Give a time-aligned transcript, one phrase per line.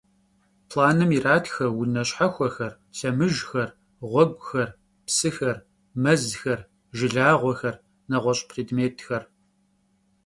[0.69, 3.69] Planım yiratxe vune şhexuexer, lhemıjjxer,
[4.09, 4.69] ğueguxer,
[5.05, 5.57] psıxer,
[6.03, 6.59] mezxer,
[6.97, 7.75] jjılağuexer,
[8.09, 9.23] neğueş' prêdmêtxer.